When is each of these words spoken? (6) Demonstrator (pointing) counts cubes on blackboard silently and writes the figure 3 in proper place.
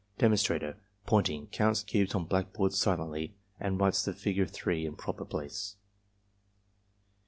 (6) 0.13 0.17
Demonstrator 0.21 0.77
(pointing) 1.05 1.45
counts 1.51 1.83
cubes 1.83 2.15
on 2.15 2.25
blackboard 2.25 2.73
silently 2.73 3.35
and 3.59 3.79
writes 3.79 4.03
the 4.03 4.13
figure 4.13 4.47
3 4.47 4.83
in 4.87 4.95
proper 4.95 5.23
place. 5.25 5.75